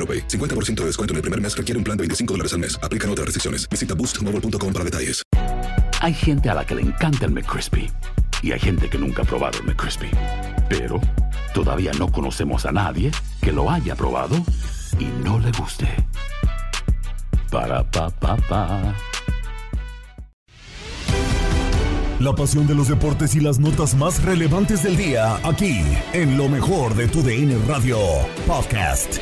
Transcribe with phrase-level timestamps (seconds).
[0.00, 0.26] AroPay.
[0.26, 2.80] 50% de descuento en el primer mes requiere un plan de 25 dólares al mes.
[2.82, 3.68] Aplican otras restricciones.
[3.68, 5.22] Visita boostmobile.com para detalles.
[6.00, 7.90] Hay gente a la que le encanta el McCrispy
[8.42, 10.10] y hay gente que nunca ha probado el McCrispy.
[10.68, 10.98] Pero
[11.52, 13.10] todavía no conocemos a nadie
[13.42, 14.36] que lo haya probado
[14.98, 15.86] y no le guste.
[17.50, 18.94] Para pa pa pa.
[22.20, 25.80] La pasión de los deportes y las notas más relevantes del día, aquí,
[26.12, 27.98] en lo mejor de tu DN Radio
[28.46, 29.18] Podcast.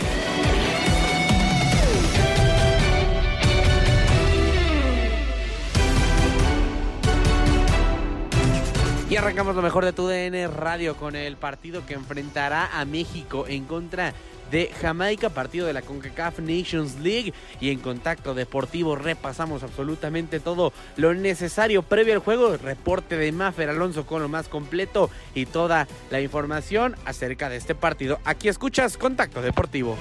[9.10, 13.46] Y arrancamos lo mejor de tu DN Radio con el partido que enfrentará a México
[13.48, 14.12] en contra
[14.50, 17.32] de Jamaica, partido de la CONCACAF Nations League.
[17.58, 22.54] Y en contacto deportivo repasamos absolutamente todo lo necesario previo al juego.
[22.58, 27.74] Reporte de Mafer Alonso con lo más completo y toda la información acerca de este
[27.74, 28.20] partido.
[28.26, 29.96] Aquí escuchas Contacto Deportivo.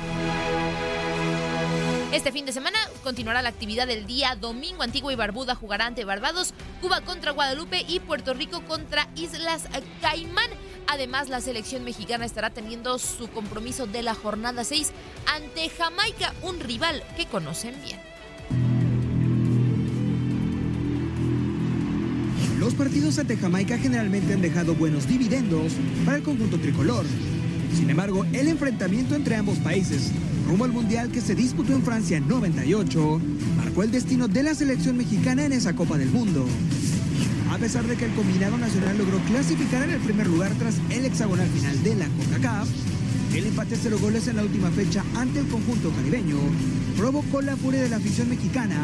[2.13, 4.81] Este fin de semana continuará la actividad del día domingo.
[4.81, 9.67] Antigua y Barbuda jugará ante Barbados, Cuba contra Guadalupe y Puerto Rico contra Islas
[10.01, 10.49] Caimán.
[10.87, 14.91] Además, la selección mexicana estará teniendo su compromiso de la jornada 6
[15.35, 17.99] ante Jamaica, un rival que conocen bien.
[22.57, 25.73] Los partidos ante Jamaica generalmente han dejado buenos dividendos
[26.05, 27.05] para el conjunto tricolor.
[27.75, 30.11] Sin embargo, el enfrentamiento entre ambos países,
[30.47, 33.21] rumbo al Mundial que se disputó en Francia en 98,
[33.57, 36.45] marcó el destino de la selección mexicana en esa Copa del Mundo.
[37.51, 41.05] A pesar de que el combinado nacional logró clasificar en el primer lugar tras el
[41.05, 42.67] hexagonal final de la CONCACAF,
[43.35, 46.37] el empate a cero goles en la última fecha ante el conjunto caribeño
[46.97, 48.77] provocó la furia de la afición mexicana,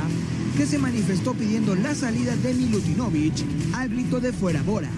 [0.57, 3.33] que se manifestó pidiendo la salida de Milutinovic
[3.73, 4.89] al grito de fuera Bora.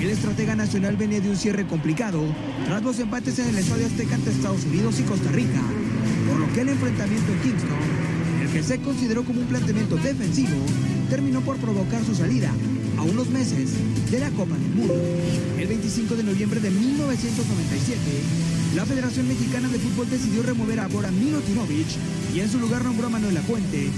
[0.00, 2.22] El estratega nacional venía de un cierre complicado
[2.66, 5.62] tras los empates en el Estadio Azteca ante Estados Unidos y Costa Rica,
[6.28, 7.78] por lo que el enfrentamiento en Kingston,
[8.42, 10.56] el que se consideró como un planteamiento defensivo,
[11.08, 12.50] terminó por provocar su salida
[12.98, 13.70] a unos meses
[14.10, 14.94] de la Copa del Mundo.
[15.56, 18.00] El 25 de noviembre de 1997,
[18.74, 21.86] la Federación Mexicana de Fútbol decidió remover a Bora Milutinovic
[22.34, 23.88] y en su lugar nombró a Manuel Lapuente,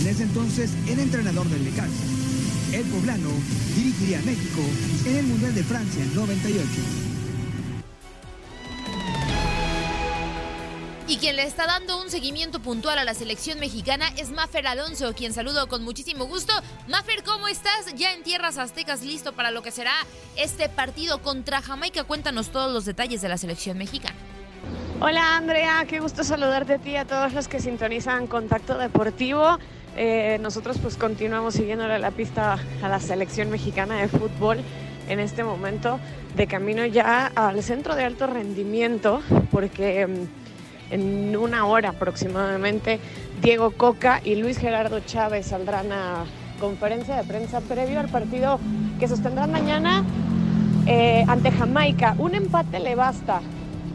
[0.00, 2.04] en ese entonces el entrenador del Necaxa.
[2.72, 3.30] El poblano
[3.76, 4.62] dirigiría a México
[5.06, 7.05] en el Mundial de Francia en 98.
[11.08, 15.14] Y quien le está dando un seguimiento puntual a la selección mexicana es Mafer Alonso,
[15.14, 16.52] quien saludo con muchísimo gusto.
[16.88, 17.94] Mafer, ¿cómo estás?
[17.94, 19.92] Ya en tierras aztecas, listo para lo que será
[20.36, 22.02] este partido contra Jamaica.
[22.02, 24.16] Cuéntanos todos los detalles de la selección mexicana.
[25.00, 29.60] Hola Andrea, qué gusto saludarte a ti y a todos los que sintonizan Contacto Deportivo.
[29.96, 34.58] Eh, nosotros pues continuamos siguiéndole la pista a la selección mexicana de fútbol
[35.08, 36.00] en este momento
[36.34, 39.22] de camino ya al centro de alto rendimiento
[39.52, 40.45] porque mm,
[40.90, 43.00] en una hora aproximadamente
[43.42, 46.24] Diego Coca y Luis Gerardo Chávez saldrán a
[46.60, 48.58] conferencia de prensa previo al partido
[48.98, 50.04] que sostendrán mañana
[50.86, 52.14] eh, ante Jamaica.
[52.18, 53.40] Un empate le basta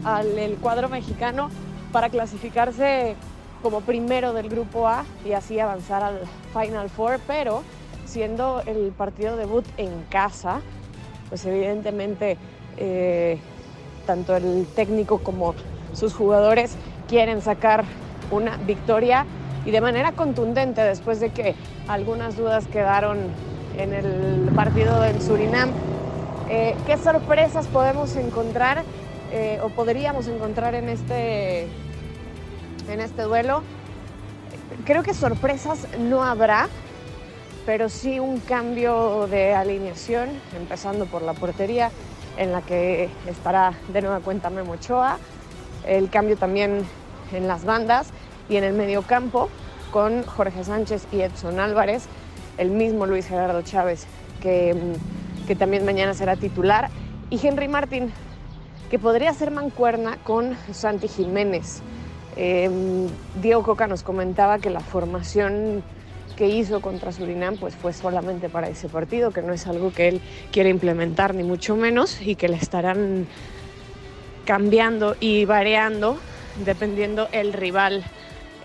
[0.04, 1.50] al cuadro mexicano
[1.92, 3.16] para clasificarse
[3.62, 6.20] como primero del grupo A y así avanzar al
[6.52, 7.62] Final Four, pero
[8.04, 10.60] siendo el partido debut en casa,
[11.28, 12.36] pues evidentemente
[12.76, 13.38] eh,
[14.06, 15.54] tanto el técnico como
[15.92, 16.76] sus jugadores
[17.08, 17.84] quieren sacar
[18.30, 19.26] una victoria
[19.64, 21.54] y de manera contundente después de que
[21.88, 23.18] algunas dudas quedaron
[23.76, 25.70] en el partido en Surinam.
[26.48, 28.82] Eh, ¿Qué sorpresas podemos encontrar
[29.32, 31.62] eh, o podríamos encontrar en este,
[32.88, 33.62] en este duelo?
[34.84, 36.68] Creo que sorpresas no habrá,
[37.64, 41.90] pero sí un cambio de alineación, empezando por la portería,
[42.36, 45.18] en la que estará de nueva cuenta Memo Ochoa,
[45.86, 46.84] el cambio también
[47.32, 48.08] en las bandas
[48.48, 49.48] y en el mediocampo
[49.90, 52.04] con Jorge Sánchez y Edson Álvarez,
[52.58, 54.06] el mismo Luis Gerardo Chávez,
[54.40, 54.74] que,
[55.46, 56.90] que también mañana será titular,
[57.30, 58.12] y Henry Martín,
[58.90, 61.80] que podría ser mancuerna con Santi Jiménez.
[62.36, 62.70] Eh,
[63.40, 65.82] Diego Coca nos comentaba que la formación
[66.36, 70.08] que hizo contra Surinam pues fue solamente para ese partido, que no es algo que
[70.08, 70.20] él
[70.50, 73.26] quiere implementar ni mucho menos y que le estarán
[74.44, 76.18] cambiando y variando
[76.64, 78.04] dependiendo el rival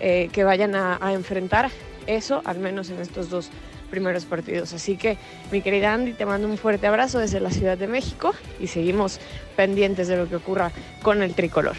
[0.00, 1.70] eh, que vayan a, a enfrentar.
[2.06, 3.50] Eso al menos en estos dos
[3.90, 4.72] primeros partidos.
[4.72, 5.16] Así que,
[5.50, 9.18] mi querida Andy, te mando un fuerte abrazo desde la Ciudad de México y seguimos
[9.56, 10.70] pendientes de lo que ocurra
[11.02, 11.76] con el tricolor.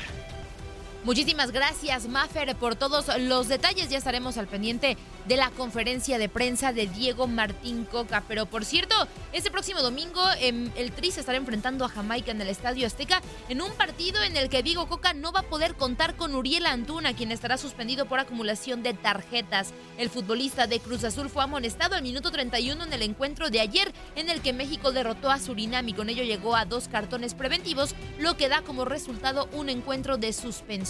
[1.05, 3.89] Muchísimas gracias, Maffer, por todos los detalles.
[3.89, 4.97] Ya estaremos al pendiente
[5.29, 8.25] de la conferencia de prensa de Diego Martín Coca.
[8.27, 12.41] Pero por cierto, este próximo domingo em, el Tri se estará enfrentando a Jamaica en
[12.41, 15.75] el Estadio Azteca en un partido en el que Diego Coca no va a poder
[15.75, 19.73] contar con Uriel Antuna, quien estará suspendido por acumulación de tarjetas.
[19.97, 23.93] El futbolista de Cruz Azul fue amonestado al minuto 31 en el encuentro de ayer,
[24.17, 27.95] en el que México derrotó a Surinam y con ello llegó a dos cartones preventivos,
[28.17, 30.88] lo que da como resultado un encuentro de suspensión.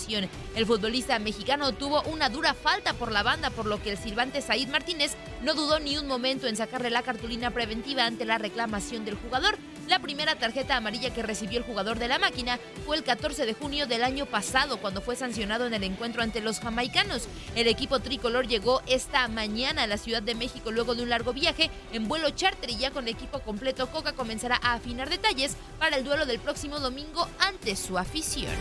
[0.56, 4.42] El futbolista mexicano tuvo una dura falta por la banda, por lo que el silbante
[4.42, 9.04] Said Martínez no dudó ni un momento en sacarle la cartulina preventiva ante la reclamación
[9.04, 9.57] del jugador.
[9.90, 13.54] La primera tarjeta amarilla que recibió el jugador de la máquina fue el 14 de
[13.54, 17.28] junio del año pasado, cuando fue sancionado en el encuentro ante los jamaicanos.
[17.56, 21.34] El equipo tricolor llegó esta mañana a la Ciudad de México luego de un largo
[21.34, 25.98] viaje en vuelo charter y ya con equipo completo Coca comenzará a afinar detalles para
[25.98, 28.54] el duelo del próximo domingo ante su afición.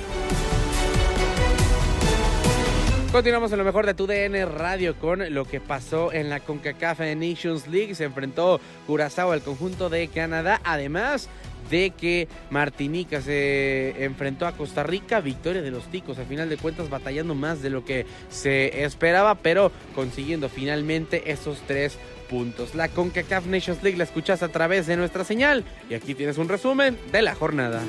[3.12, 7.00] Continuamos en lo mejor de tu DN Radio con lo que pasó en la CONCACAF
[7.16, 7.94] Nations League.
[7.94, 10.60] Se enfrentó Curazao al conjunto de Canadá.
[10.62, 11.28] Además
[11.70, 16.58] de que Martinica se enfrentó a Costa Rica, victoria de los ticos, a final de
[16.58, 22.74] cuentas batallando más de lo que se esperaba, pero consiguiendo finalmente esos tres puntos.
[22.74, 26.48] La CONCACAF Nations League la escuchas a través de nuestra señal y aquí tienes un
[26.48, 27.82] resumen de la jornada.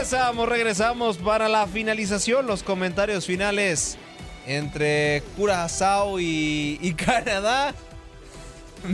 [0.00, 3.98] Regresamos, regresamos para la finalización, los comentarios finales
[4.46, 7.74] entre Curazao y, y Canadá.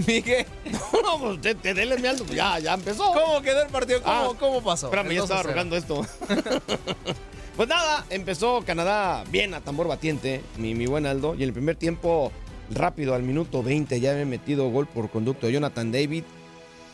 [0.04, 0.44] Miguel.
[0.64, 3.12] No, no, pues te, dele mi alto, ya, ya empezó.
[3.12, 4.02] ¿Cómo quedó el partido?
[4.02, 4.86] ¿Cómo, Ah, cómo pasó?
[4.86, 5.50] Espérame, ya 2 a estaba 0.
[5.52, 6.04] rogando esto.
[7.56, 11.34] pues nada, empezó Canadá bien a tambor batiente, mi, mi buen Aldo.
[11.36, 12.32] Y en el primer tiempo,
[12.68, 16.24] rápido, al minuto 20, ya había metido gol por conducto de Jonathan David.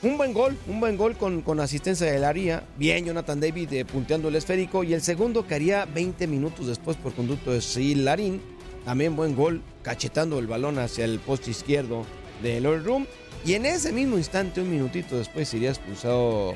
[0.02, 2.64] Un buen gol, un buen gol con, con asistencia de Laría.
[2.76, 4.82] Bien, Jonathan David eh, punteando el esférico.
[4.82, 8.43] Y el segundo que haría 20 minutos después por conducto de Sil Larín.
[8.84, 12.04] También buen gol, cachetando el balón hacia el poste izquierdo
[12.43, 13.06] de Lord Room.
[13.46, 16.55] Y en ese mismo instante, un minutito después, sería expulsado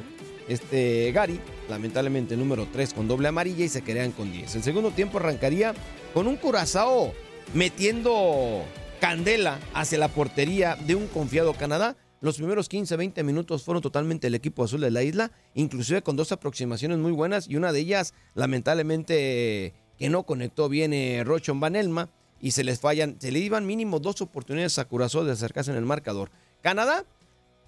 [0.49, 4.57] este Gary, lamentablemente número 3 con doble amarilla y se quedarían con 10.
[4.57, 5.73] El segundo tiempo arrancaría
[6.15, 7.13] con un Curazao
[7.55, 8.65] metiendo
[9.01, 11.97] candela hacia la portería de un confiado Canadá.
[12.27, 16.33] Los primeros 15-20 minutos fueron totalmente el equipo azul de la isla, inclusive con dos
[16.33, 21.77] aproximaciones muy buenas y una de ellas lamentablemente que no conectó bien eh, Rochon Van
[21.77, 22.09] Elma
[22.41, 25.77] y se les fallan, se le iban mínimo dos oportunidades a Curazao de acercarse en
[25.77, 26.33] el marcador.
[26.63, 27.05] Canadá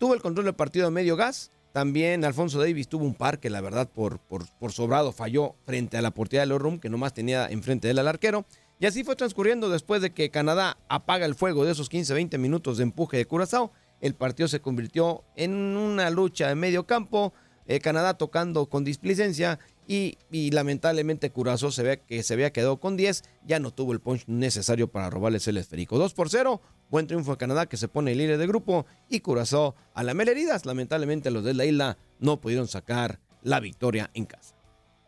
[0.00, 1.52] tuvo el control del partido a medio gas.
[1.70, 5.98] También Alfonso Davis tuvo un par que la verdad por, por, por sobrado falló frente
[5.98, 8.44] a la portería de Lorum que nomás tenía enfrente de él al arquero.
[8.80, 12.76] Y así fue transcurriendo después de que Canadá apaga el fuego de esos 15-20 minutos
[12.78, 13.72] de empuje de Curazao.
[14.00, 17.32] El partido se convirtió en una lucha en medio campo.
[17.66, 20.18] eh, Canadá tocando con displicencia y,
[20.50, 23.24] lamentablemente Curazao se ve que se había quedado con 10.
[23.46, 25.98] Ya no tuvo el punch necesario para robarles el esférico.
[25.98, 26.60] 2 por 0.
[26.90, 30.12] Buen triunfo de Canadá que se pone el líder de grupo y Curazao a la
[30.12, 30.66] heridas.
[30.66, 34.54] Lamentablemente los de la isla no pudieron sacar la victoria en casa.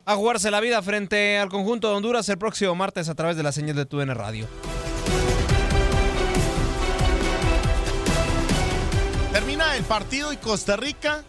[0.07, 3.43] A jugarse la vida frente al conjunto de Honduras el próximo martes a través de
[3.43, 4.49] la señal de TUN Radio.
[9.61, 11.23] El partido y Costa Rica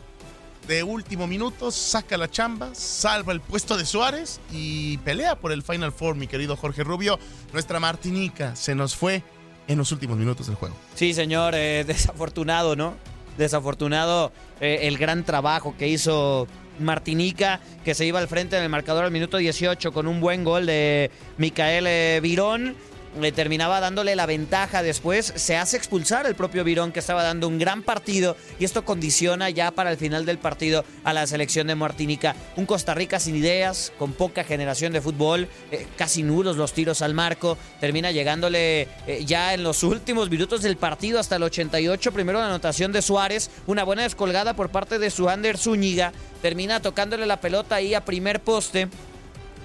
[0.67, 5.63] de último minuto saca la chamba, salva el puesto de Suárez y pelea por el
[5.63, 7.19] Final Four, mi querido Jorge Rubio.
[7.53, 9.21] Nuestra Martinica se nos fue
[9.67, 10.75] en los últimos minutos del juego.
[10.95, 12.95] Sí, señor, eh, desafortunado, ¿no?
[13.37, 16.47] Desafortunado eh, el gran trabajo que hizo
[16.79, 20.43] Martinica, que se iba al frente en el marcador al minuto 18 con un buen
[20.43, 22.75] gol de Micael eh, Virón
[23.19, 25.33] le terminaba dándole la ventaja después.
[25.35, 29.49] Se hace expulsar el propio Virón que estaba dando un gran partido y esto condiciona
[29.49, 32.35] ya para el final del partido a la selección de Martinica.
[32.55, 37.01] Un Costa Rica sin ideas, con poca generación de fútbol, eh, casi nulos los tiros
[37.01, 37.57] al marco.
[37.79, 42.11] Termina llegándole eh, ya en los últimos minutos del partido hasta el 88.
[42.11, 46.13] Primero la anotación de Suárez, una buena descolgada por parte de Suander Zúñiga.
[46.41, 48.87] Termina tocándole la pelota ahí a primer poste.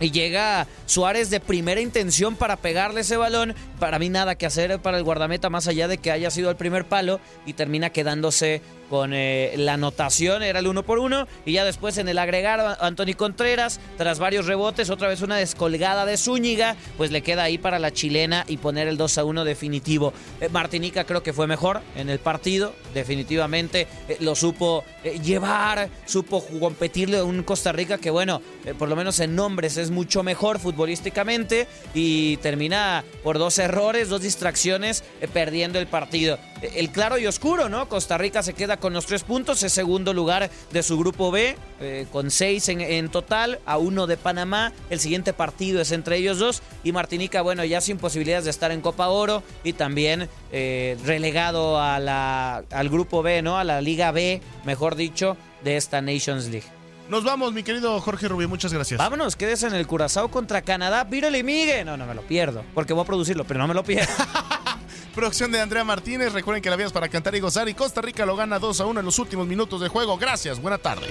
[0.01, 3.55] Y llega Suárez de primera intención para pegarle ese balón.
[3.79, 6.57] Para mí nada que hacer para el guardameta más allá de que haya sido el
[6.57, 11.53] primer palo y termina quedándose con eh, la anotación, era el uno por uno, y
[11.53, 16.17] ya después en el agregar Anthony Contreras, tras varios rebotes, otra vez una descolgada de
[16.17, 20.13] Zúñiga, pues le queda ahí para la chilena y poner el 2 a 1 definitivo.
[20.41, 24.85] Eh, Martinica creo que fue mejor en el partido, definitivamente eh, lo supo
[25.23, 28.41] llevar, supo competirle a un Costa Rica que bueno,
[28.79, 34.23] por lo menos en nombres es mucho mejor futbolísticamente y termina por dos errores, dos
[34.23, 36.39] distracciones, perdiendo el partido.
[36.61, 37.89] el claro y oscuro, ¿no?
[37.89, 41.57] Costa Rica se queda con los tres puntos, es segundo lugar de su grupo B,
[41.81, 44.73] eh, con seis en, total, a uno de Panamá.
[44.91, 46.63] El siguiente partido es entre ellos dos.
[46.85, 51.81] Y Martinica, bueno, ya sin posibilidades de estar en Copa Oro y también eh, relegado
[51.81, 53.59] a la, al grupo B, ¿no?
[53.59, 56.67] A la Liga B, mejor dicho, de esta Nations League.
[57.09, 58.99] Nos vamos, mi querido Jorge Rubio, muchas gracias.
[58.99, 61.05] Vámonos, quédese en el Curazao contra Canadá.
[61.05, 61.85] Vírale y migue.
[61.85, 64.13] No, no me lo pierdo, porque voy a producirlo, pero no me lo pierdo.
[65.17, 66.35] Producción de Andrea Martínez.
[66.35, 67.67] Recuerden que la vías para cantar y gozar.
[67.71, 70.19] Y Costa Rica lo gana 2 a 1 en los últimos minutos de juego.
[70.19, 71.07] Gracias, buena tarde.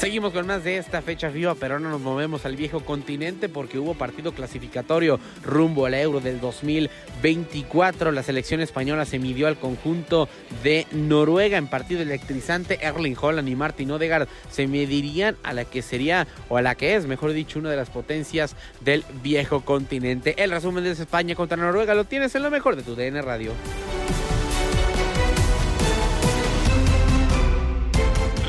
[0.00, 3.78] Seguimos con más de esta fecha viva, pero ahora nos movemos al viejo continente porque
[3.78, 8.10] hubo partido clasificatorio rumbo al Euro del 2024.
[8.10, 10.26] La selección española se midió al conjunto
[10.62, 12.78] de Noruega en partido electrizante.
[12.80, 16.94] Erling Holland y Martin Odegaard se medirían a la que sería, o a la que
[16.94, 20.34] es, mejor dicho, una de las potencias del viejo continente.
[20.42, 23.52] El resumen de España contra Noruega lo tienes en lo mejor de tu DN Radio.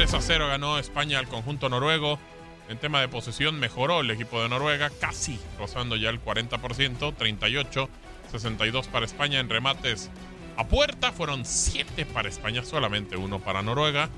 [0.01, 2.17] 3 a 0 ganó España al conjunto noruego.
[2.69, 7.89] En tema de posesión mejoró el equipo de Noruega, casi rozando ya el 40%, 38,
[8.31, 10.09] 62 para España en remates
[10.57, 14.09] a puerta, fueron 7 para España, solamente uno para Noruega.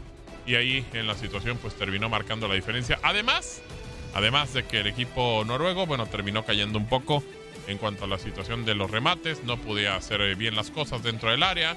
[0.45, 2.97] Y ahí en la situación pues terminó marcando la diferencia.
[3.03, 3.61] Además,
[4.13, 7.25] además de que el equipo noruego, bueno, terminó cayendo un poco
[7.67, 11.29] en cuanto a la situación de los remates, no podía hacer bien las cosas dentro
[11.29, 11.75] del área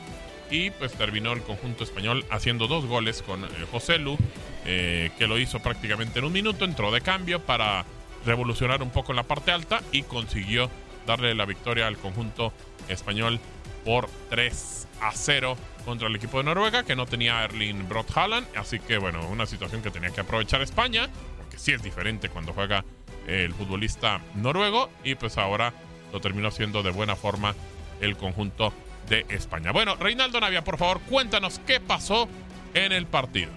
[0.50, 4.17] y pues terminó el conjunto español haciendo dos goles con eh, José Lu,
[4.65, 7.85] eh, que lo hizo prácticamente en un minuto, entró de cambio para
[8.25, 10.71] revolucionar un poco en la parte alta y consiguió
[11.07, 12.53] darle la victoria al conjunto
[12.88, 13.38] español
[13.85, 18.47] por 3 a 0 contra el equipo de Noruega, que no tenía Erling Brot Haaland,
[18.57, 22.53] así que bueno, una situación que tenía que aprovechar España, porque sí es diferente cuando
[22.53, 22.85] juega
[23.29, 25.73] el futbolista noruego, y pues ahora
[26.12, 27.55] lo terminó haciendo de buena forma
[28.00, 28.73] el conjunto
[29.09, 29.73] de España.
[29.73, 32.29] Bueno, Reinaldo Navia, por favor, cuéntanos qué pasó
[32.75, 33.51] en el partido.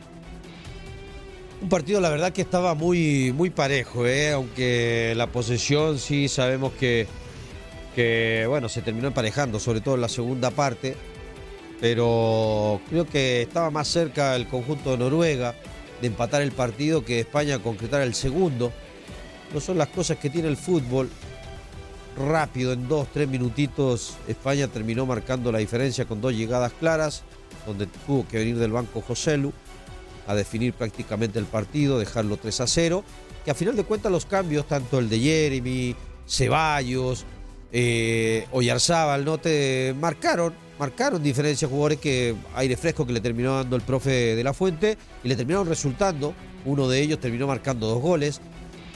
[1.61, 4.31] Un partido, la verdad, que estaba muy, muy parejo, ¿eh?
[4.31, 7.05] aunque la posesión sí sabemos que,
[7.95, 10.95] que, bueno, se terminó emparejando, sobre todo en la segunda parte.
[11.81, 15.55] Pero creo que estaba más cerca el conjunto de Noruega
[16.01, 18.71] de empatar el partido que España concretar el segundo.
[19.53, 21.09] No son las cosas que tiene el fútbol
[22.17, 27.23] rápido, en dos, tres minutitos, España terminó marcando la diferencia con dos llegadas claras,
[27.65, 29.53] donde tuvo que venir del banco Joselu
[30.27, 33.03] a definir prácticamente el partido, dejarlo 3 a 0,
[33.43, 35.95] que a final de cuentas los cambios, tanto el de Jeremy,
[36.27, 37.25] Ceballos,
[37.71, 39.39] eh, Oyarzábal, ¿no?
[39.39, 44.43] Te marcaron, marcaron diferencia jugadores que aire fresco que le terminó dando el profe de
[44.43, 46.33] la Fuente y le terminaron resultando.
[46.65, 48.41] Uno de ellos terminó marcando dos goles.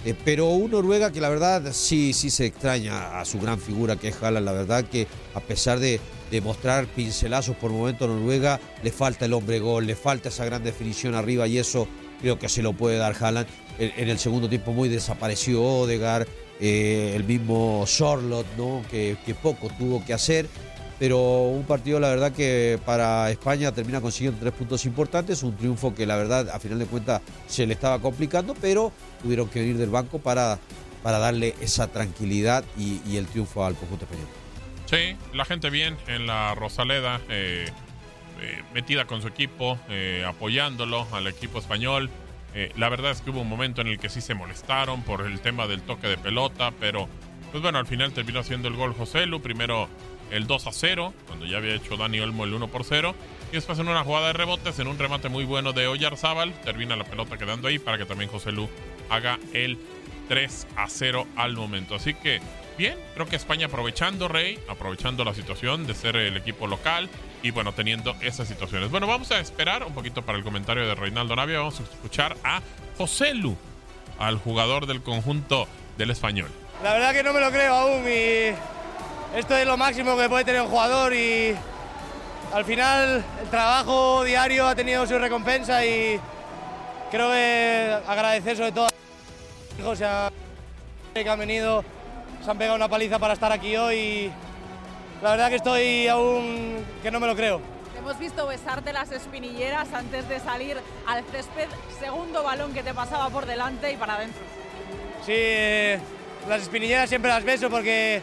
[0.06, 3.96] Eh, pero un Noruega que la verdad sí, sí se extraña a su gran figura
[3.96, 4.46] que es Haaland.
[4.46, 6.00] La verdad que a pesar de,
[6.44, 10.64] mostrar pincelazos por momento a Noruega, le falta el hombre gol, le falta esa gran
[10.64, 11.88] definición arriba y eso
[12.22, 13.48] creo que se lo puede dar Haaland.
[13.78, 16.28] En, el segundo tiempo muy desapareció Odegaard,
[16.60, 18.84] eh, el mismo Charlotte, ¿no?
[18.90, 20.48] que poco tuvo que hacer
[21.04, 25.94] pero un partido la verdad que para España termina consiguiendo tres puntos importantes, un triunfo
[25.94, 29.78] que la verdad a final de cuentas se le estaba complicando, pero tuvieron que venir
[29.78, 30.60] del banco para,
[31.04, 34.28] para darle esa tranquilidad y, el triunfo al conjunto español.
[34.86, 37.66] Sí, la gente bien en la Rosaleda, eh,
[38.40, 42.10] eh, metida con su equipo, eh, apoyándolo al equipo español.
[42.78, 45.42] la verdad es que hubo un momento en el que sí se molestaron por el
[45.42, 47.10] tema del toque de pelota, pero
[47.54, 49.40] Pues bueno, al final terminó haciendo el gol José Lu.
[49.40, 49.88] Primero
[50.32, 53.14] el 2 a 0, cuando ya había hecho Dani Olmo el 1 por 0.
[53.52, 56.96] Y después en una jugada de rebotes, en un remate muy bueno de Oyarzábal, termina
[56.96, 58.68] la pelota quedando ahí para que también José Lu
[59.08, 59.78] haga el
[60.30, 61.94] 3 a 0 al momento.
[61.94, 62.42] Así que
[62.76, 67.08] bien, creo que España aprovechando, Rey, aprovechando la situación de ser el equipo local
[67.44, 68.90] y bueno, teniendo esas situaciones.
[68.90, 71.60] Bueno, vamos a esperar un poquito para el comentario de Reinaldo Navia.
[71.60, 72.64] Vamos a escuchar a
[72.98, 73.56] José Lu,
[74.18, 75.68] al jugador del conjunto
[76.00, 76.50] del español.
[76.84, 78.54] La verdad que no me lo creo aún y
[79.38, 81.56] esto es lo máximo que puede tener un jugador y
[82.54, 86.20] al final el trabajo diario ha tenido su recompensa y
[87.10, 90.30] creo que agradecer sobre todo a los hijos y a
[91.14, 91.86] que han venido,
[92.44, 94.32] se han pegado una paliza para estar aquí hoy y
[95.22, 97.62] la verdad que estoy aún que no me lo creo.
[97.94, 100.76] Te hemos visto besarte las espinilleras antes de salir
[101.08, 104.42] al césped, segundo balón que te pasaba por delante y para adentro.
[105.26, 106.00] Sí, eh,
[106.48, 108.22] las espinilleras siempre las beso porque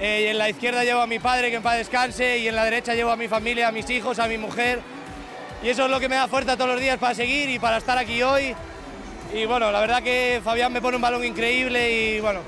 [0.00, 2.64] eh, en la izquierda llevo a mi padre, que en paz descanse, y en la
[2.64, 4.80] derecha llevo a mi familia, a mis hijos, a mi mujer.
[5.62, 7.78] Y eso es lo que me da fuerza todos los días para seguir y para
[7.78, 8.54] estar aquí hoy.
[9.32, 12.40] Y bueno, la verdad que Fabián me pone un balón increíble y bueno,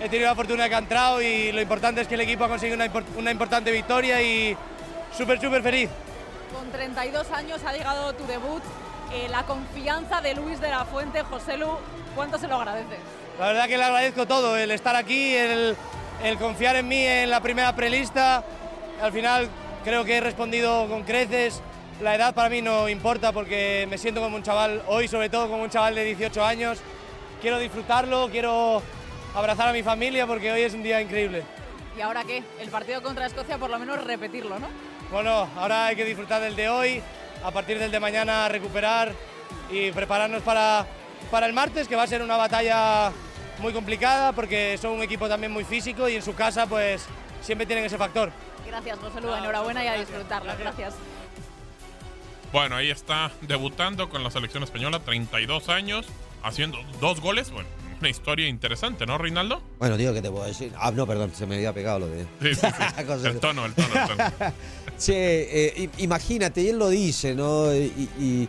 [0.00, 2.48] he tenido la fortuna que ha entrado y lo importante es que el equipo ha
[2.48, 2.78] conseguido
[3.16, 4.56] una importante victoria y
[5.16, 5.90] súper, súper feliz.
[6.52, 8.62] Con 32 años ha llegado tu debut,
[9.12, 11.68] eh, la confianza de Luis de la Fuente, José Lu,
[12.14, 12.98] ¿cuánto se lo agradeces?
[13.38, 15.76] La verdad que le agradezco todo, el estar aquí, el,
[16.24, 18.42] el confiar en mí en la primera prelista.
[19.02, 19.48] Al final
[19.84, 21.60] creo que he respondido con creces.
[22.00, 25.48] La edad para mí no importa porque me siento como un chaval, hoy sobre todo
[25.48, 26.78] como un chaval de 18 años.
[27.42, 28.82] Quiero disfrutarlo, quiero
[29.34, 31.42] abrazar a mi familia porque hoy es un día increíble.
[31.96, 32.42] ¿Y ahora qué?
[32.58, 34.66] El partido contra Escocia, por lo menos repetirlo, ¿no?
[35.10, 37.02] Bueno, ahora hay que disfrutar del de hoy,
[37.44, 39.12] a partir del de mañana recuperar
[39.70, 40.86] y prepararnos para,
[41.30, 43.12] para el martes, que va a ser una batalla
[43.60, 47.04] muy complicada porque son un equipo también muy físico y en su casa pues
[47.42, 48.30] siempre tienen ese factor.
[48.66, 50.52] Gracias, José Lu, enhorabuena y a disfrutarlo.
[50.58, 50.94] Gracias.
[52.52, 56.06] Bueno, ahí está debutando con la selección española, 32 años,
[56.42, 57.50] haciendo dos goles.
[57.50, 57.68] Bueno,
[58.00, 59.62] una historia interesante, ¿no, Reinaldo?
[59.78, 60.72] Bueno, digo, ¿qué te puedo decir?
[60.78, 62.24] Ah, no, perdón, se me había pegado lo de...
[62.42, 63.04] Sí, sí, sí.
[63.06, 64.32] Cosa- el tono, el tono, el tono.
[64.98, 67.74] Sí, eh, imagínate, y él lo dice, ¿no?
[67.74, 68.48] Y, y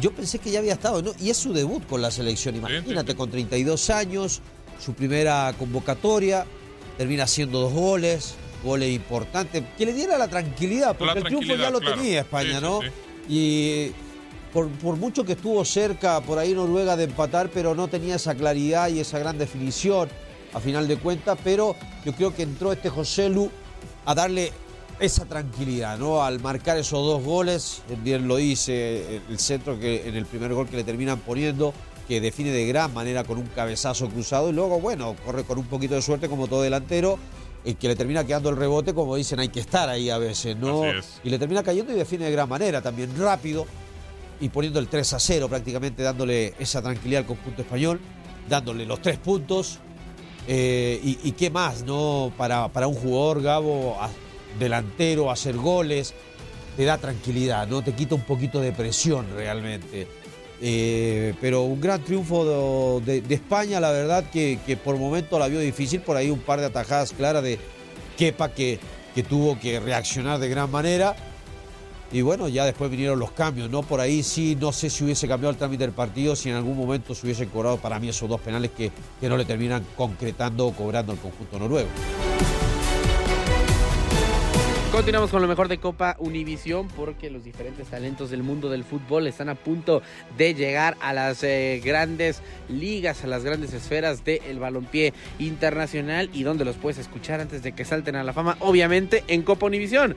[0.00, 1.12] yo pensé que ya había estado, ¿no?
[1.20, 4.40] Y es su debut con la selección, imagínate, con 32 años,
[4.78, 6.46] su primera convocatoria,
[6.96, 11.54] termina haciendo dos goles, goles importantes, que le diera la tranquilidad, porque La el triunfo
[11.56, 11.96] ya lo claro.
[11.96, 12.80] tenía España, Sí, sí, ¿no?
[12.80, 12.88] sí.
[13.28, 13.92] Y
[14.52, 18.34] por, por mucho que estuvo cerca por ahí Noruega de empatar, pero no tenía esa
[18.34, 20.08] claridad y esa gran definición
[20.54, 23.50] a final de cuentas, pero yo creo que entró este José Lu
[24.06, 24.52] a darle
[25.00, 26.22] esa tranquilidad, ¿no?
[26.22, 30.52] Al marcar esos dos goles, él bien lo dice, el centro que en el primer
[30.52, 31.72] gol que le terminan poniendo,
[32.08, 35.66] que define de gran manera con un cabezazo cruzado y luego, bueno, corre con un
[35.66, 37.18] poquito de suerte como todo delantero,
[37.64, 40.56] el que le termina quedando el rebote, como dicen, hay que estar ahí a veces,
[40.56, 40.82] ¿no?
[41.22, 43.66] Y le termina cayendo y define de gran manera, también rápido
[44.40, 48.00] y poniendo el 3 a 0 prácticamente, dándole esa tranquilidad al conjunto español,
[48.48, 49.80] dándole los tres puntos.
[50.46, 52.32] Eh, y, y qué más, ¿no?
[52.38, 53.98] Para, para un jugador, Gabo,
[54.58, 56.14] delantero, hacer goles,
[56.76, 57.82] te da tranquilidad, ¿no?
[57.82, 60.06] Te quita un poquito de presión realmente.
[60.60, 65.60] Eh, pero un gran triunfo de, España, la verdad que, que por momento la vio
[65.60, 67.58] difícil, por ahí un par de atajadas claras de
[68.16, 68.80] Kepa que,
[69.14, 71.16] que tuvo que reaccionar de gran manera.
[72.10, 73.82] Y bueno, ya después vinieron los cambios, ¿no?
[73.82, 76.76] Por ahí sí, no sé si hubiese cambiado el trámite del partido, si en algún
[76.76, 80.68] momento se hubiesen cobrado para mí esos dos penales que, que no le terminan concretando
[80.68, 81.88] o cobrando el conjunto noruego.
[84.98, 89.28] Continuamos con lo mejor de Copa Univisión porque los diferentes talentos del mundo del fútbol
[89.28, 90.02] están a punto
[90.36, 96.42] de llegar a las eh, grandes ligas, a las grandes esferas del balompié internacional y
[96.42, 100.16] donde los puedes escuchar antes de que salten a la fama, obviamente en Copa Univisión.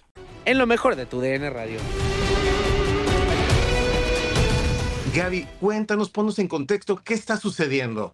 [0.45, 1.79] En lo mejor de tu DN Radio.
[5.13, 8.13] Gaby, cuéntanos, ponnos en contexto, ¿qué está sucediendo?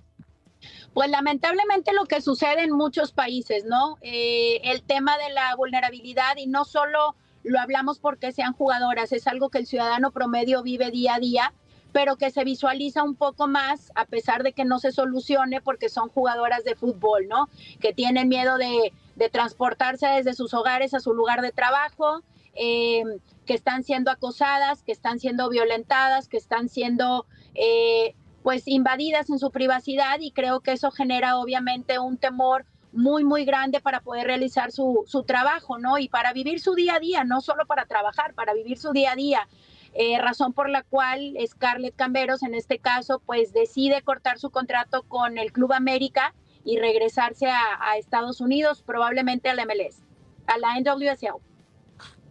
[0.94, 3.98] Pues lamentablemente lo que sucede en muchos países, ¿no?
[4.02, 9.28] Eh, el tema de la vulnerabilidad y no solo lo hablamos porque sean jugadoras, es
[9.28, 11.54] algo que el ciudadano promedio vive día a día,
[11.92, 15.90] pero que se visualiza un poco más a pesar de que no se solucione porque
[15.90, 17.48] son jugadoras de fútbol, ¿no?
[17.80, 22.22] Que tienen miedo de, de transportarse desde sus hogares a su lugar de trabajo,
[22.54, 23.04] eh,
[23.46, 27.26] que están siendo acosadas, que están siendo violentadas, que están siendo
[27.56, 33.24] eh, pues invadidas en su privacidad y creo que eso genera obviamente un temor muy,
[33.24, 35.98] muy grande para poder realizar su, su trabajo, ¿no?
[35.98, 39.12] Y para vivir su día a día, no solo para trabajar, para vivir su día
[39.12, 39.48] a día.
[39.94, 45.04] Eh, razón por la cual Scarlett Camberos, en este caso, pues decide cortar su contrato
[45.04, 46.34] con el Club América
[46.68, 50.04] y regresarse a, a Estados Unidos, probablemente a la MLS,
[50.48, 51.42] a la NWSL.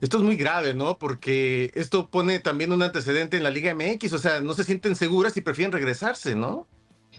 [0.02, 0.98] Esto es muy grave, ¿no?
[0.98, 4.94] Porque esto pone también un antecedente en la Liga MX, o sea, no se sienten
[4.94, 6.66] seguras y prefieren regresarse, ¿no?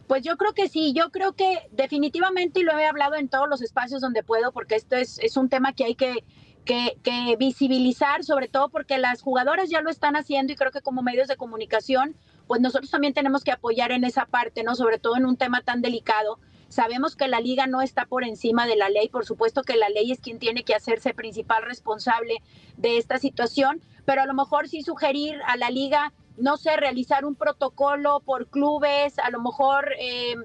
[0.05, 3.49] Pues yo creo que sí, yo creo que definitivamente, y lo he hablado en todos
[3.49, 6.23] los espacios donde puedo, porque esto es, es un tema que hay que,
[6.65, 10.81] que, que, visibilizar, sobre todo porque las jugadoras ya lo están haciendo y creo que
[10.81, 14.75] como medios de comunicación, pues nosotros también tenemos que apoyar en esa parte, ¿no?
[14.75, 16.39] Sobre todo en un tema tan delicado.
[16.69, 19.89] Sabemos que la liga no está por encima de la ley, por supuesto que la
[19.89, 22.41] ley es quien tiene que hacerse principal responsable
[22.75, 27.25] de esta situación, pero a lo mejor sí sugerir a la liga no sé, realizar
[27.25, 30.35] un protocolo por clubes, a lo mejor eh,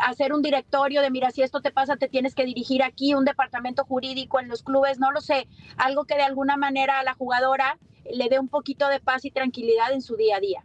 [0.00, 3.24] hacer un directorio de, mira, si esto te pasa, te tienes que dirigir aquí, un
[3.24, 7.14] departamento jurídico en los clubes, no lo sé, algo que de alguna manera a la
[7.14, 7.78] jugadora
[8.12, 10.64] le dé un poquito de paz y tranquilidad en su día a día.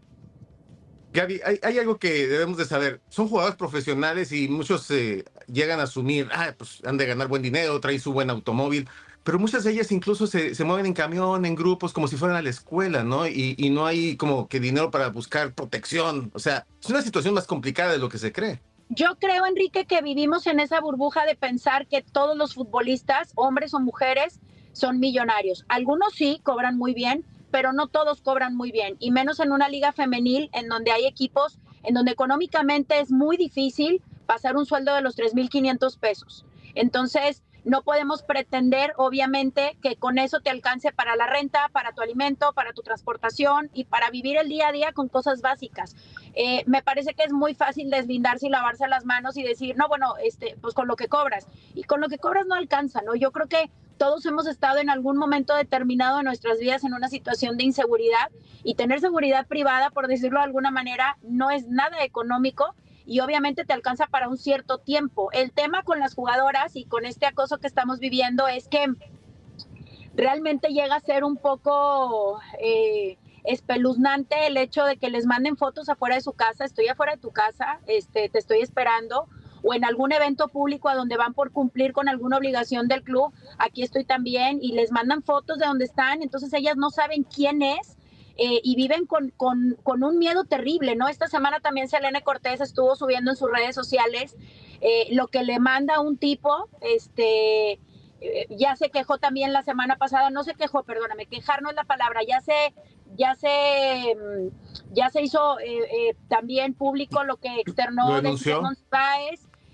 [1.14, 3.02] Gaby, hay, hay algo que debemos de saber.
[3.10, 7.42] Son jugadores profesionales y muchos eh, llegan a asumir, ah, pues han de ganar buen
[7.42, 8.88] dinero, traen su buen automóvil
[9.24, 12.38] pero muchas de ellas incluso se, se, mueven en camión, en grupos, como si fueran
[12.38, 13.28] a la escuela, ¿no?
[13.28, 16.32] Y, y, no hay como que dinero para buscar protección.
[16.34, 18.60] O sea, es una situación más complicada de lo que se cree.
[18.90, 23.76] Yo creo, Enrique, que vivimos en esa burbuja de pensar que todos los futbolistas, hombres
[23.76, 24.40] o mujeres,
[24.74, 25.64] son millonarios.
[25.68, 29.70] Algunos sí cobran muy bien, pero no todos cobran muy bien, y menos en una
[29.70, 34.94] liga femenil en donde hay equipos en donde económicamente es muy difícil pasar un sueldo
[34.94, 36.46] de los 3.500 pesos.
[36.76, 42.02] Entonces, no podemos pretender, obviamente, que con eso te alcance para la renta, para tu
[42.02, 45.96] alimento, para tu transportación y para vivir el día a día con cosas básicas.
[46.36, 49.88] Eh, me parece que es muy fácil deslindarse y lavarse las manos y decir, no,
[49.88, 51.48] bueno, este, pues con lo que cobras.
[51.76, 53.16] Y con lo que cobras no alcanza, ¿no?
[53.16, 57.10] Yo creo que todos hemos estado en algún momento determinado de nuestras vidas en una
[57.10, 58.32] situación de inseguridad
[58.64, 62.74] y tener seguridad privada, por decirlo de alguna manera, no es nada económico
[63.06, 65.32] y obviamente te alcanza para un cierto tiempo.
[65.34, 68.88] El tema con las jugadoras y con este acoso que estamos viviendo es que
[70.16, 75.90] realmente llega a ser un poco eh, espeluznante el hecho de que les manden fotos
[75.90, 79.28] afuera de su casa, estoy afuera de tu casa, este, te estoy esperando,
[79.64, 83.34] o en algún evento público a donde van por cumplir con alguna obligación del club,
[83.58, 87.62] aquí estoy también, y les mandan fotos de donde están, entonces ellas no saben quién
[87.62, 87.98] es
[88.42, 91.10] eh, y viven con, con, con, un miedo terrible, ¿no?
[91.10, 94.38] Esta semana también Selene Cortés estuvo subiendo en sus redes sociales
[94.80, 97.74] eh, lo que le manda un tipo, este,
[98.22, 101.76] eh, ya se quejó también la semana pasada, no se quejó, perdóname, quejar no es
[101.76, 102.74] la palabra, ya se,
[103.18, 105.58] ya se, mm, ya se hizo
[106.30, 108.38] también público lo que externó de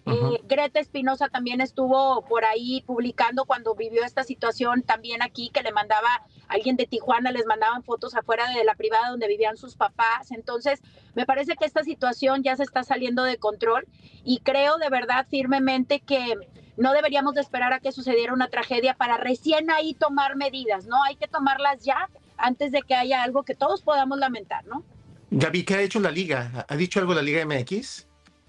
[0.07, 5.63] Eh, Greta Espinosa también estuvo por ahí publicando cuando vivió esta situación también aquí, que
[5.63, 6.07] le mandaba
[6.47, 10.31] alguien de Tijuana, les mandaban fotos afuera de la privada donde vivían sus papás.
[10.31, 10.81] Entonces,
[11.15, 13.87] me parece que esta situación ya se está saliendo de control
[14.23, 16.35] y creo de verdad firmemente que
[16.77, 21.01] no deberíamos de esperar a que sucediera una tragedia para recién ahí tomar medidas, ¿no?
[21.03, 24.83] Hay que tomarlas ya antes de que haya algo que todos podamos lamentar, ¿no?
[25.31, 26.65] Gaby, ¿qué ha hecho la liga?
[26.67, 28.07] ¿Ha dicho algo la Liga MX?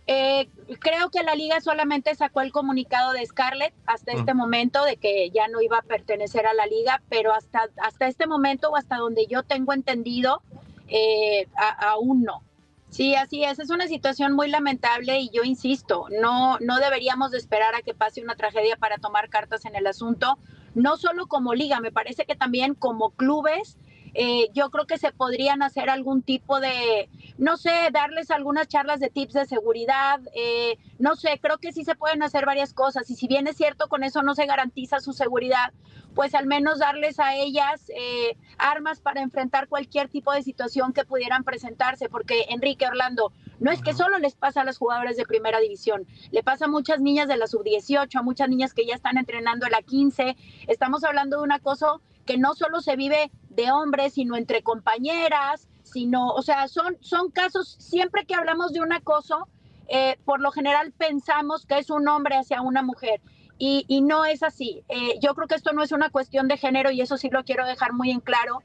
[0.08, 4.98] Eh, creo que la liga solamente sacó el comunicado de Scarlett hasta este momento de
[4.98, 8.76] que ya no iba a pertenecer a la liga, pero hasta, hasta este momento o
[8.76, 10.42] hasta donde yo tengo entendido,
[10.88, 12.42] eh, aún no.
[12.88, 13.58] Sí, así es.
[13.58, 17.92] Es una situación muy lamentable y yo insisto, no, no deberíamos de esperar a que
[17.92, 20.38] pase una tragedia para tomar cartas en el asunto,
[20.74, 23.76] no solo como liga, me parece que también como clubes
[24.18, 28.98] eh, yo creo que se podrían hacer algún tipo de, no sé, darles algunas charlas
[28.98, 33.10] de tips de seguridad, eh, no sé, creo que sí se pueden hacer varias cosas
[33.10, 35.74] y si bien es cierto con eso no se garantiza su seguridad,
[36.14, 41.04] pues al menos darles a ellas eh, armas para enfrentar cualquier tipo de situación que
[41.04, 45.26] pudieran presentarse, porque Enrique Orlando, no es que solo les pasa a las jugadoras de
[45.26, 48.94] primera división, le pasa a muchas niñas de la sub-18, a muchas niñas que ya
[48.94, 50.36] están entrenando en la 15,
[50.68, 55.68] estamos hablando de un acoso que no solo se vive de hombres, sino entre compañeras,
[55.82, 59.48] sino, o sea, son, son casos, siempre que hablamos de un acoso,
[59.88, 63.20] eh, por lo general pensamos que es un hombre hacia una mujer.
[63.58, 64.84] Y, y no es así.
[64.88, 67.42] Eh, yo creo que esto no es una cuestión de género y eso sí lo
[67.44, 68.62] quiero dejar muy en claro,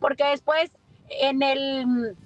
[0.00, 0.70] porque después
[1.10, 2.16] en el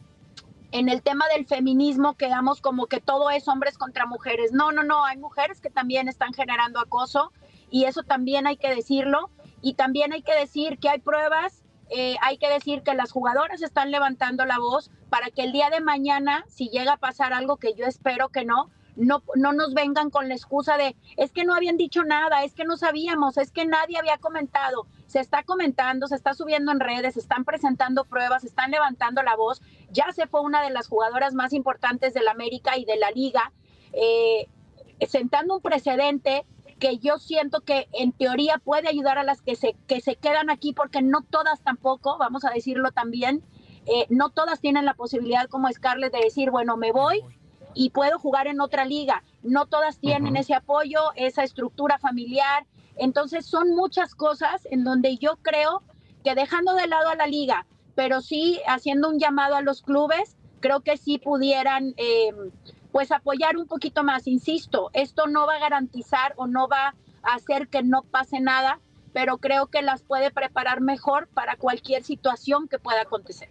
[0.74, 4.52] en el tema del feminismo quedamos como que todo es hombres contra mujeres.
[4.52, 7.30] No, no, no, hay mujeres que también están generando acoso
[7.70, 9.30] y eso también hay que decirlo.
[9.62, 13.62] Y también hay que decir que hay pruebas, eh, hay que decir que las jugadoras
[13.62, 17.56] están levantando la voz para que el día de mañana, si llega a pasar algo
[17.56, 21.44] que yo espero que no, no, no nos vengan con la excusa de es que
[21.44, 24.86] no habían dicho nada, es que no sabíamos, es que nadie había comentado.
[25.06, 29.36] Se está comentando, se está subiendo en redes, se están presentando pruebas, están levantando la
[29.36, 29.60] voz.
[29.90, 33.10] Ya se fue una de las jugadoras más importantes de la América y de la
[33.10, 33.52] liga,
[33.92, 34.48] eh,
[35.06, 36.44] sentando un precedente
[36.78, 40.50] que yo siento que en teoría puede ayudar a las que se, que se quedan
[40.50, 43.42] aquí, porque no todas tampoco, vamos a decirlo también,
[43.86, 47.22] eh, no todas tienen la posibilidad como Scarlett de decir, bueno, me voy
[47.74, 49.22] y puedo jugar en otra liga.
[49.42, 52.66] No todas tienen ese apoyo, esa estructura familiar.
[52.96, 55.82] Entonces son muchas cosas en donde yo creo
[56.22, 60.36] que dejando de lado a la liga, pero sí haciendo un llamado a los clubes,
[60.60, 62.32] creo que sí pudieran eh,
[62.94, 64.28] pues apoyar un poquito más.
[64.28, 68.78] Insisto, esto no va a garantizar o no va a hacer que no pase nada,
[69.12, 73.48] pero creo que las puede preparar mejor para cualquier situación que pueda acontecer.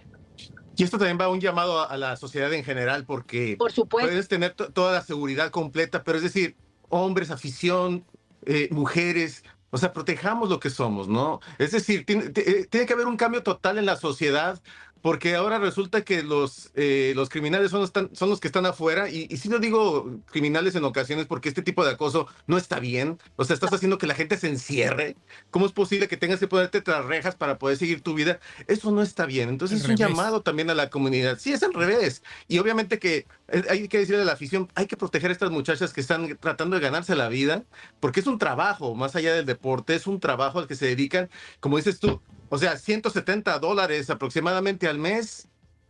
[0.77, 4.09] Y esto también va un llamado a, a la sociedad en general, porque Por supuesto.
[4.09, 6.55] puedes tener to- toda la seguridad completa, pero es decir,
[6.87, 8.05] hombres, afición,
[8.45, 11.41] eh, mujeres, o sea, protejamos lo que somos, ¿no?
[11.59, 14.61] Es decir, tiene, eh, tiene que haber un cambio total en la sociedad,
[15.03, 18.65] porque ahora resulta que los, eh, los criminales son los, tan- son los que están
[18.65, 22.57] afuera, y, y sí lo digo criminales en ocasiones porque este tipo de acoso no
[22.57, 25.17] está bien, o sea, estás haciendo que la gente se encierre.
[25.51, 28.39] ¿Cómo es posible que tengas que ponerte tras rejas para poder seguir tu vida?
[28.67, 29.49] Eso no está bien.
[29.49, 31.37] Entonces es un llamado también a la comunidad.
[31.37, 32.23] Sí, es al revés.
[32.47, 35.51] Y obviamente que eh, hay que decirle a la afición, hay que proteger a estas
[35.51, 37.65] muchachas que están tratando de ganarse la vida,
[37.99, 41.29] porque es un trabajo, más allá del deporte, es un trabajo al que se dedican,
[41.59, 42.21] como dices tú,
[42.53, 45.47] o sea, 170 dólares aproximadamente al mes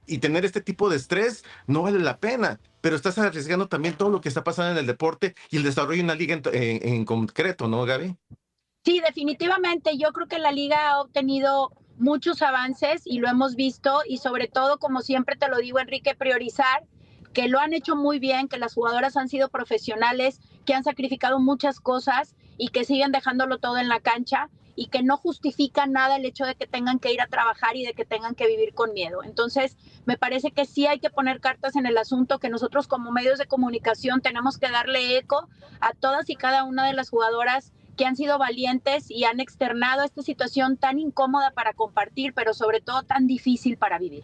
[0.07, 2.57] y tener este tipo de estrés no vale la pena.
[2.79, 5.97] Pero estás arriesgando también todo lo que está pasando en el deporte y el desarrollo
[5.97, 8.15] de una liga en, en- en concreto, ¿no, Gaby?
[8.85, 9.97] Sí, definitivamente.
[9.97, 14.47] Yo creo que la liga ha obtenido muchos avances y lo hemos visto y sobre
[14.47, 16.85] todo, como siempre te lo digo, Enrique, priorizar
[17.33, 21.41] que lo han hecho muy bien, que las jugadoras han sido profesionales, que han sacrificado
[21.41, 26.15] muchas cosas y que siguen dejándolo todo en la cancha y que no justifica nada
[26.15, 28.73] el hecho de que tengan que ir a trabajar y de que tengan que vivir
[28.73, 29.23] con miedo.
[29.23, 33.11] Entonces, me parece que sí hay que poner cartas en el asunto, que nosotros como
[33.11, 35.47] medios de comunicación tenemos que darle eco
[35.79, 40.03] a todas y cada una de las jugadoras que han sido valientes y han externado
[40.03, 44.23] esta situación tan incómoda para compartir, pero sobre todo tan difícil para vivir.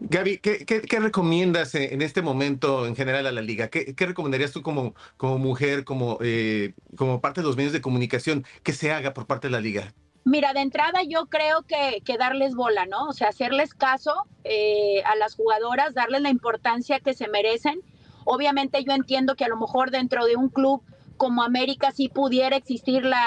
[0.00, 3.68] Gaby, ¿qué, qué, qué recomiendas en este momento en general a la liga?
[3.68, 8.72] ¿Qué, recomendarías tú como, mujer, como, eh, como parte de los medios de comunicación que
[8.72, 9.92] se haga por parte de la liga?
[10.24, 13.08] Mira, de entrada yo creo que, que darles bola, ¿no?
[13.08, 17.80] O sea, hacerles caso eh, a las jugadoras, darles la importancia que se merecen.
[18.24, 20.82] Obviamente yo entiendo que a lo mejor dentro de un club
[21.16, 23.24] como América sí pudiera existir la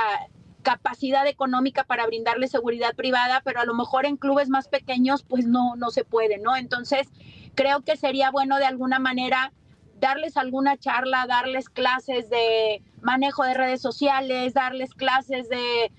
[0.63, 5.45] capacidad económica para brindarle seguridad privada, pero a lo mejor en clubes más pequeños pues
[5.45, 6.56] no, no se puede, ¿no?
[6.56, 7.10] Entonces
[7.54, 9.52] creo que sería bueno de alguna manera
[9.99, 15.91] darles alguna charla, darles clases de manejo de redes sociales, darles clases de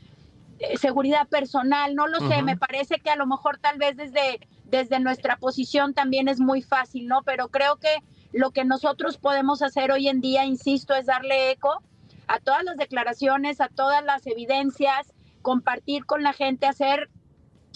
[0.59, 4.40] eh, seguridad personal, no lo sé, me parece que a lo mejor tal vez desde,
[4.64, 7.22] desde nuestra posición también es muy fácil, ¿no?
[7.22, 11.83] Pero creo que lo que nosotros podemos hacer hoy en día, insisto, es darle eco
[12.26, 17.10] a todas las declaraciones, a todas las evidencias, compartir con la gente, hacer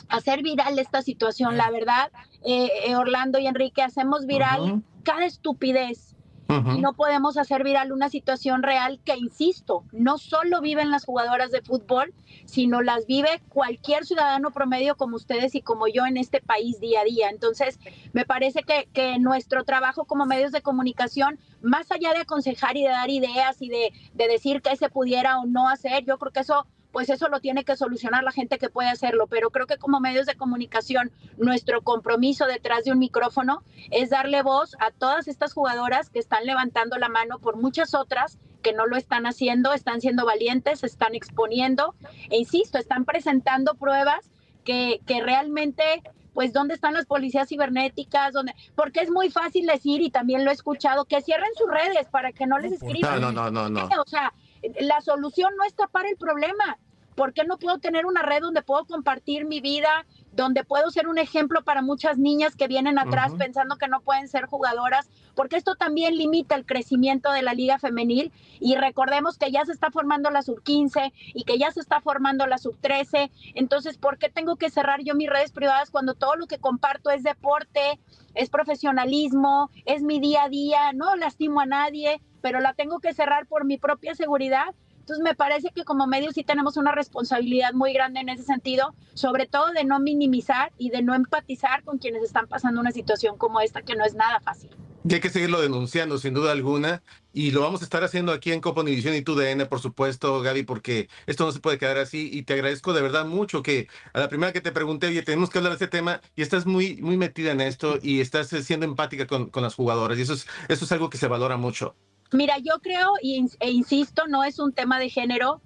[0.08, 2.11] hacer viral esta situación, la verdad,
[2.44, 6.14] eh, eh, Orlando y Enrique, hacemos viral cada estupidez
[6.48, 11.50] y no podemos hacer viral una situación real que, insisto, no solo viven las jugadoras
[11.50, 12.14] de fútbol,
[12.46, 17.02] sino las vive cualquier ciudadano promedio como ustedes y como yo en este país día
[17.02, 17.28] a día.
[17.28, 17.78] Entonces,
[18.14, 22.82] me parece que, que nuestro trabajo como medios de comunicación, más allá de aconsejar y
[22.82, 26.32] de dar ideas y de, de decir qué se pudiera o no hacer, yo creo
[26.32, 29.66] que eso pues eso lo tiene que solucionar la gente que puede hacerlo, pero creo
[29.66, 34.90] que como medios de comunicación nuestro compromiso detrás de un micrófono es darle voz a
[34.90, 39.27] todas estas jugadoras que están levantando la mano por muchas otras que no lo están
[39.27, 41.94] haciendo, están siendo valientes, están exponiendo
[42.31, 44.31] e insisto, están presentando pruebas
[44.64, 46.03] que, que realmente
[46.38, 48.55] pues dónde están las policías cibernéticas, ¿Dónde?
[48.77, 52.31] porque es muy fácil decir y también lo he escuchado que cierren sus redes para
[52.31, 53.20] que no les escriban.
[53.20, 53.88] No, no, no, no, no.
[54.01, 54.33] O sea,
[54.81, 56.79] la solución no es tapar el problema.
[57.18, 61.09] ¿Por qué no puedo tener una red donde puedo compartir mi vida, donde puedo ser
[61.09, 65.11] un ejemplo para muchas niñas que vienen atrás pensando que no pueden ser jugadoras?
[65.35, 69.73] Porque esto también limita el crecimiento de la liga femenil y recordemos que ya se
[69.73, 73.33] está formando la sub 15 y que ya se está formando la sub 13.
[73.57, 77.11] Entonces, ¿por qué tengo que cerrar yo mis redes privadas cuando todo lo que comparto
[77.11, 77.99] es deporte,
[78.35, 80.92] es profesionalismo, es mi día a día?
[80.92, 84.74] No lastimo a nadie, pero la tengo que cerrar por mi propia seguridad.
[85.01, 88.94] Entonces me parece que como medios sí tenemos una responsabilidad muy grande en ese sentido,
[89.14, 93.38] sobre todo de no minimizar y de no empatizar con quienes están pasando una situación
[93.38, 94.70] como esta que no es nada fácil.
[95.09, 97.03] Y hay que seguirlo denunciando, sin duda alguna.
[97.33, 100.64] Y lo vamos a estar haciendo aquí en Copa Univisión y TUDN, por supuesto, Gaby,
[100.64, 102.29] porque esto no se puede quedar así.
[102.31, 105.48] Y te agradezco de verdad mucho que a la primera que te pregunté, oye, tenemos
[105.48, 108.62] que hablar de este tema, y estás muy, muy metida en esto y estás eh,
[108.62, 110.18] siendo empática con, con las jugadoras.
[110.18, 111.94] Y eso es, eso es algo que se valora mucho.
[112.32, 115.62] Mira, yo creo e insisto, no es un tema de género.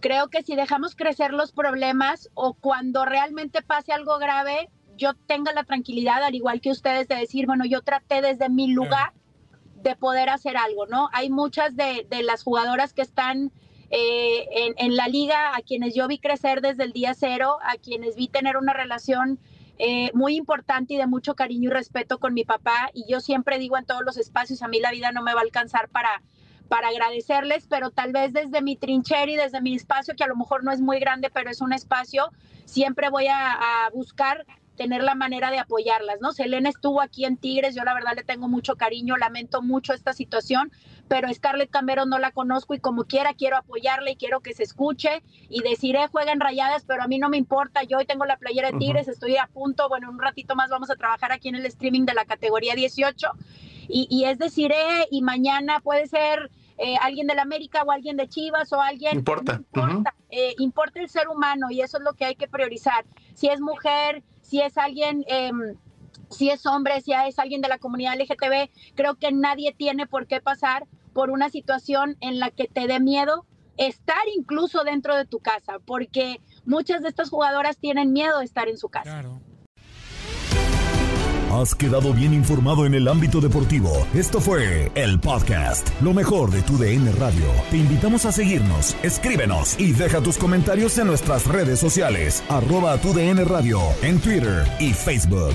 [0.00, 5.52] Creo que si dejamos crecer los problemas o cuando realmente pase algo grave, yo tenga
[5.52, 9.12] la tranquilidad, al igual que ustedes, de decir, bueno, yo traté desde mi lugar
[9.82, 11.08] de poder hacer algo, ¿no?
[11.12, 13.52] Hay muchas de, de las jugadoras que están
[13.90, 17.76] eh, en, en la liga, a quienes yo vi crecer desde el día cero, a
[17.76, 19.38] quienes vi tener una relación
[19.78, 22.90] eh, muy importante y de mucho cariño y respeto con mi papá.
[22.94, 25.40] Y yo siempre digo en todos los espacios, a mí la vida no me va
[25.40, 26.22] a alcanzar para,
[26.68, 30.36] para agradecerles, pero tal vez desde mi trinchera y desde mi espacio, que a lo
[30.36, 32.30] mejor no es muy grande, pero es un espacio,
[32.64, 36.32] siempre voy a, a buscar tener la manera de apoyarlas, ¿no?
[36.32, 40.12] Selena estuvo aquí en Tigres, yo la verdad le tengo mucho cariño, lamento mucho esta
[40.12, 40.72] situación,
[41.08, 44.62] pero Scarlett Cameron no la conozco y como quiera quiero apoyarla y quiero que se
[44.62, 48.24] escuche y decir, eh, jueguen rayadas, pero a mí no me importa, yo hoy tengo
[48.24, 48.78] la playera de.
[48.78, 51.66] Tigres, estoy a punto, bueno, en un ratito más vamos a trabajar aquí en el
[51.66, 53.28] streaming de la categoría 18
[53.88, 57.90] y, y es decir, eh, y mañana puede ser eh, alguien de la América o
[57.92, 59.18] alguien de Chivas o alguien...
[59.18, 59.60] Importa.
[59.72, 63.04] no importa, eh, importa el ser humano y eso es lo que hay que priorizar.
[63.34, 65.24] Si es mujer, si es alguien...
[65.28, 65.76] em,
[66.34, 70.26] si es hombre, si es alguien de la comunidad LGTB, creo que nadie tiene por
[70.26, 75.24] qué pasar por una situación en la que te dé miedo estar incluso dentro de
[75.24, 79.24] tu casa, porque muchas de estas jugadoras tienen miedo de estar en su casa.
[81.50, 83.92] Has quedado bien informado en el ámbito deportivo.
[84.12, 87.46] Esto fue el podcast, lo mejor de tu DN Radio.
[87.70, 93.12] Te invitamos a seguirnos, escríbenos y deja tus comentarios en nuestras redes sociales, arroba tu
[93.12, 95.54] DN Radio, en Twitter y Facebook.